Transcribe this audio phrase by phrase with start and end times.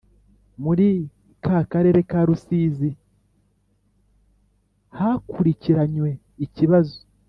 [0.63, 0.87] Muri
[1.71, 2.89] Karere ka Rusizi
[4.97, 6.09] hakurikiranywe
[6.45, 6.95] ikibazo